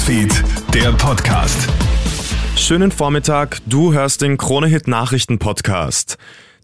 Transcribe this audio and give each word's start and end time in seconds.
Newsfeed, 0.00 0.32
der 0.72 0.92
Podcast. 0.92 1.68
Schönen 2.56 2.90
Vormittag, 2.90 3.58
du 3.66 3.92
hörst 3.92 4.22
den 4.22 4.38
Kronehit 4.38 4.88
Nachrichten 4.88 5.38
Podcast. 5.38 6.16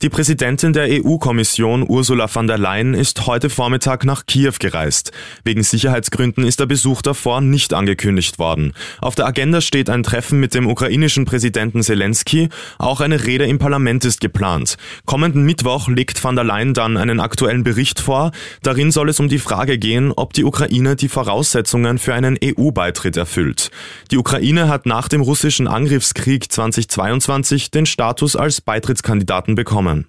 Die 0.03 0.11
Präsidentin 0.11 0.75
der 0.75 0.89
EU-Kommission 0.91 1.83
Ursula 1.89 2.29
von 2.29 2.47
der 2.47 2.59
Leyen 2.59 2.93
ist 2.93 3.27
heute 3.27 3.49
Vormittag 3.49 4.05
nach 4.05 4.27
Kiew 4.27 4.53
gereist. 4.59 5.11
Wegen 5.43 5.63
Sicherheitsgründen 5.63 6.45
ist 6.45 6.61
der 6.61 6.67
Besuch 6.67 7.01
davor 7.01 7.41
nicht 7.41 7.73
angekündigt 7.73 8.39
worden. 8.39 8.75
Auf 9.01 9.15
der 9.15 9.27
Agenda 9.27 9.63
steht 9.63 9.89
ein 9.89 10.03
Treffen 10.03 10.39
mit 10.39 10.53
dem 10.53 10.67
ukrainischen 10.69 11.25
Präsidenten 11.25 11.83
Zelensky. 11.83 12.51
Auch 12.77 13.01
eine 13.01 13.25
Rede 13.25 13.47
im 13.47 13.59
Parlament 13.59 14.05
ist 14.05 14.21
geplant. 14.21 14.77
Kommenden 15.07 15.45
Mittwoch 15.45 15.89
legt 15.89 16.19
von 16.19 16.37
der 16.37 16.45
Leyen 16.45 16.75
dann 16.75 16.99
einen 16.99 17.19
aktuellen 17.19 17.65
Bericht 17.65 17.99
vor. 17.99 18.33
Darin 18.63 18.91
soll 18.91 19.09
es 19.09 19.19
um 19.19 19.31
die 19.31 19.39
Frage 19.39 19.79
gehen, 19.79 20.13
ob 20.15 20.35
die 20.35 20.45
Ukraine 20.45 20.97
die 20.97 21.09
Voraussetzungen 21.09 21.97
für 21.97 22.13
einen 22.13 22.37
EU-Beitritt 22.45 23.17
erfüllt. 23.17 23.71
Die 24.11 24.19
Ukraine 24.19 24.69
hat 24.69 24.85
nach 24.85 25.09
dem 25.09 25.23
russischen 25.23 25.67
Angriffskrieg 25.67 26.53
2022 26.53 27.71
den 27.71 27.87
Status 27.87 28.37
als 28.37 28.61
Beitrittskandidaten 28.61 29.55
bekommen 29.55 29.86
kommen. 29.87 30.07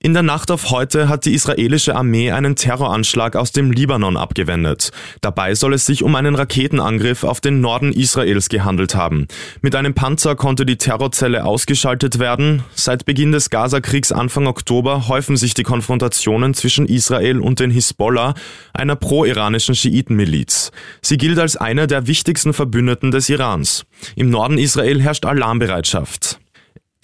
In 0.00 0.12
der 0.12 0.22
Nacht 0.22 0.50
auf 0.50 0.70
heute 0.70 1.08
hat 1.08 1.24
die 1.24 1.32
israelische 1.32 1.96
Armee 1.96 2.30
einen 2.30 2.56
Terroranschlag 2.56 3.36
aus 3.36 3.52
dem 3.52 3.70
Libanon 3.70 4.18
abgewendet. 4.18 4.90
Dabei 5.22 5.54
soll 5.54 5.72
es 5.72 5.86
sich 5.86 6.02
um 6.02 6.14
einen 6.14 6.34
Raketenangriff 6.34 7.24
auf 7.24 7.40
den 7.40 7.62
Norden 7.62 7.90
Israels 7.90 8.50
gehandelt 8.50 8.94
haben. 8.94 9.28
Mit 9.62 9.74
einem 9.74 9.94
Panzer 9.94 10.36
konnte 10.36 10.66
die 10.66 10.76
Terrorzelle 10.76 11.46
ausgeschaltet 11.46 12.18
werden. 12.18 12.64
Seit 12.74 13.06
Beginn 13.06 13.32
des 13.32 13.48
Gaza-Kriegs 13.48 14.12
Anfang 14.12 14.46
Oktober 14.46 15.08
häufen 15.08 15.38
sich 15.38 15.54
die 15.54 15.62
Konfrontationen 15.62 16.52
zwischen 16.52 16.84
Israel 16.84 17.40
und 17.40 17.58
den 17.58 17.70
Hisbollah, 17.70 18.34
einer 18.74 18.96
pro-iranischen 18.96 19.74
Schiitenmiliz. 19.74 20.70
Sie 21.00 21.16
gilt 21.16 21.38
als 21.38 21.56
einer 21.56 21.86
der 21.86 22.06
wichtigsten 22.06 22.52
Verbündeten 22.52 23.10
des 23.10 23.30
Irans. 23.30 23.86
Im 24.16 24.28
Norden 24.28 24.58
Israel 24.58 25.00
herrscht 25.00 25.24
Alarmbereitschaft. 25.24 26.40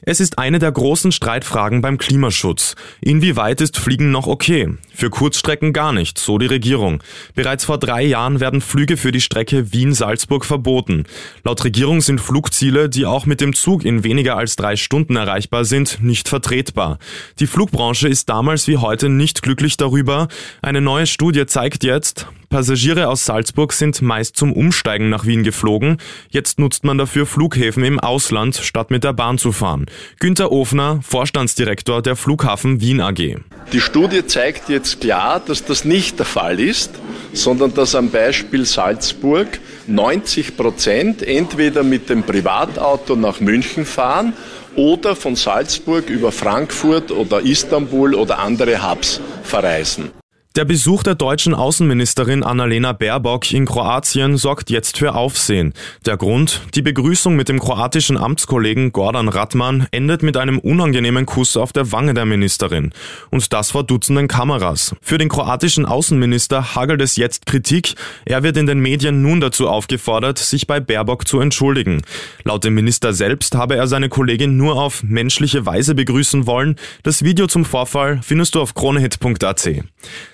Es 0.02 0.18
ist 0.20 0.38
eine 0.38 0.58
der 0.58 0.72
großen 0.72 1.12
Streitfragen 1.12 1.82
beim 1.82 1.98
Klimaschutz. 1.98 2.74
Inwieweit 3.02 3.60
ist 3.60 3.78
Fliegen 3.78 4.10
noch 4.10 4.26
okay? 4.26 4.74
Für 4.94 5.10
Kurzstrecken 5.10 5.72
gar 5.72 5.92
nicht, 5.92 6.18
so 6.18 6.38
die 6.38 6.46
Regierung. 6.46 7.02
Bereits 7.34 7.66
vor 7.66 7.78
drei 7.78 8.02
Jahren 8.02 8.40
werden 8.40 8.62
Flüge 8.62 8.96
für 8.96 9.12
die 9.12 9.20
Strecke 9.20 9.72
Wien-Salzburg 9.72 10.44
verboten. 10.46 11.04
Laut 11.44 11.64
Regierung 11.64 12.00
sind 12.00 12.20
Flugziele, 12.20 12.88
die 12.88 13.04
auch 13.04 13.26
mit 13.26 13.40
dem 13.40 13.54
Zug 13.54 13.84
in 13.84 14.02
weniger 14.02 14.36
als 14.36 14.56
drei 14.56 14.76
Stunden 14.76 15.16
erreichbar 15.16 15.64
sind, 15.64 15.98
nicht 16.02 16.28
vertretbar. 16.28 16.98
Die 17.38 17.46
Flugbranche 17.46 18.08
ist 18.08 18.28
damals 18.28 18.68
wie 18.68 18.78
heute 18.78 19.10
nicht 19.10 19.42
glücklich 19.42 19.76
darüber. 19.76 20.28
Eine 20.62 20.80
neue 20.80 21.06
Studie 21.06 21.46
zeigt 21.46 21.84
jetzt, 21.84 22.26
Passagiere 22.50 23.06
aus 23.06 23.26
Salzburg 23.26 23.72
sind 23.72 24.02
meist 24.02 24.34
zum 24.36 24.52
Umsteigen 24.52 25.08
nach 25.08 25.24
Wien 25.24 25.44
geflogen. 25.44 25.98
Jetzt 26.30 26.58
nutzt 26.58 26.82
man 26.82 26.98
dafür 26.98 27.24
Flughäfen 27.24 27.84
im 27.84 28.00
Ausland, 28.00 28.56
statt 28.56 28.90
mit 28.90 29.04
der 29.04 29.12
Bahn 29.12 29.38
zu 29.38 29.52
fahren. 29.52 29.86
Günter 30.18 30.50
Ofner, 30.50 30.98
Vorstandsdirektor 31.00 32.02
der 32.02 32.16
Flughafen 32.16 32.80
Wien 32.80 33.00
AG. 33.00 33.36
Die 33.72 33.80
Studie 33.80 34.26
zeigt 34.26 34.68
jetzt 34.68 35.00
klar, 35.00 35.38
dass 35.38 35.64
das 35.64 35.84
nicht 35.84 36.18
der 36.18 36.26
Fall 36.26 36.58
ist, 36.58 36.90
sondern 37.32 37.72
dass 37.72 37.94
am 37.94 38.10
Beispiel 38.10 38.64
Salzburg 38.64 39.60
90 39.86 40.56
Prozent 40.56 41.22
entweder 41.22 41.84
mit 41.84 42.10
dem 42.10 42.24
Privatauto 42.24 43.14
nach 43.14 43.38
München 43.38 43.86
fahren 43.86 44.32
oder 44.74 45.14
von 45.14 45.36
Salzburg 45.36 46.10
über 46.10 46.32
Frankfurt 46.32 47.12
oder 47.12 47.42
Istanbul 47.42 48.16
oder 48.16 48.40
andere 48.40 48.90
Hubs 48.90 49.20
verreisen. 49.44 50.10
Der 50.56 50.64
Besuch 50.64 51.04
der 51.04 51.14
deutschen 51.14 51.54
Außenministerin 51.54 52.42
Annalena 52.42 52.92
Baerbock 52.92 53.52
in 53.52 53.66
Kroatien 53.66 54.36
sorgt 54.36 54.68
jetzt 54.68 54.98
für 54.98 55.14
Aufsehen. 55.14 55.74
Der 56.06 56.16
Grund? 56.16 56.62
Die 56.74 56.82
Begrüßung 56.82 57.36
mit 57.36 57.48
dem 57.48 57.60
kroatischen 57.60 58.16
Amtskollegen 58.16 58.90
Gordon 58.90 59.28
Radman 59.28 59.86
endet 59.92 60.24
mit 60.24 60.36
einem 60.36 60.58
unangenehmen 60.58 61.24
Kuss 61.24 61.56
auf 61.56 61.72
der 61.72 61.92
Wange 61.92 62.14
der 62.14 62.24
Ministerin. 62.24 62.92
Und 63.30 63.52
das 63.52 63.70
vor 63.70 63.84
Dutzenden 63.84 64.27
Kameras. 64.27 64.96
Für 65.00 65.18
den 65.18 65.28
kroatischen 65.28 65.86
Außenminister 65.86 66.74
hagelt 66.74 67.00
es 67.00 67.14
jetzt 67.14 67.46
Kritik. 67.46 67.94
Er 68.24 68.42
wird 68.42 68.56
in 68.56 68.66
den 68.66 68.80
Medien 68.80 69.22
nun 69.22 69.40
dazu 69.40 69.68
aufgefordert, 69.68 70.39
sich 70.39 70.66
bei 70.66 70.80
Baerbock 70.80 71.28
zu 71.28 71.39
entschuldigen. 71.39 72.02
Laut 72.42 72.64
dem 72.64 72.74
Minister 72.74 73.12
selbst 73.12 73.55
habe 73.55 73.77
er 73.77 73.86
seine 73.86 74.08
Kollegin 74.08 74.56
nur 74.56 74.83
auf 74.83 75.05
menschliche 75.05 75.64
Weise 75.64 75.94
begrüßen 75.94 76.48
wollen. 76.48 76.74
Das 77.05 77.22
Video 77.22 77.46
zum 77.46 77.64
Vorfall 77.64 78.18
findest 78.24 78.56
du 78.56 78.60
auf 78.60 78.74
kronehit.at. 78.74 79.70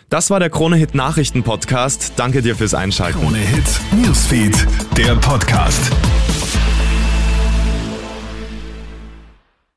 Das 0.09 0.31
war 0.31 0.39
der 0.39 0.51
Krone-Hit 0.51 0.95
Nachrichten 0.95 1.43
Podcast. 1.43 2.13
Danke 2.15 2.41
dir 2.41 2.55
fürs 2.55 2.75
Einschalten. 2.75 3.19
Krone-Hit 3.19 3.65
Newsfeed, 3.91 4.55
der 4.97 5.17
Podcast. 5.17 5.91